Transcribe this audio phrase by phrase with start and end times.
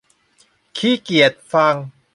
[0.77, 1.75] ขี้เกียจฟัง